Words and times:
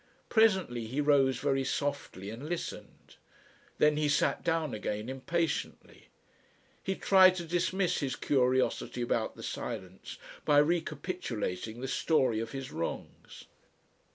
Presently 0.29 0.87
he 0.87 0.99
rose 0.99 1.37
very 1.37 1.63
softly 1.63 2.31
and 2.31 2.49
listened. 2.49 3.17
Then 3.77 3.97
he 3.97 4.09
sat 4.09 4.43
down 4.43 4.73
again 4.73 5.09
impatiently. 5.09 6.05
He 6.81 6.95
tried 6.95 7.35
to 7.35 7.43
dismiss 7.45 7.99
his 7.99 8.15
curiosity 8.15 9.03
about 9.03 9.35
the 9.35 9.43
silence 9.43 10.17
by 10.43 10.57
recapitulating 10.57 11.81
the 11.81 11.87
story 11.87 12.39
of 12.39 12.51
his 12.51 12.71
wrongs. 12.71 13.43